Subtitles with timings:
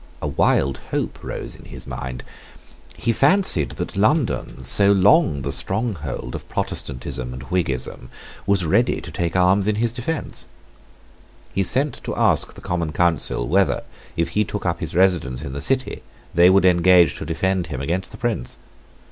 [0.19, 2.23] A wild hope rose in his mind.
[2.97, 8.09] He fancied that London, so long the stronghold of Protestantism and Whiggism,
[8.47, 10.47] was ready to take arms in his defence.
[11.53, 13.83] He sent to ask the Common Council whether,
[14.17, 16.01] if he took up his residence in the City,
[16.33, 18.57] they would engage to defend him against the Prince.